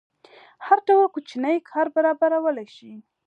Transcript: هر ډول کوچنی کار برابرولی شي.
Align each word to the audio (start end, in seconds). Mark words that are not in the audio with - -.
هر 0.65 0.79
ډول 0.87 1.07
کوچنی 1.13 1.57
کار 1.69 1.87
برابرولی 1.95 2.67
شي. 2.75 2.91